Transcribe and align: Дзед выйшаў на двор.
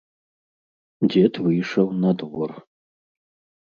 Дзед 1.09 1.33
выйшаў 1.51 1.87
на 2.03 2.11
двор. 2.25 2.51